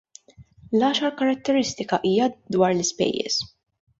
[0.77, 3.39] L-għaxar karatteristika hija dwar l-ispejjeż.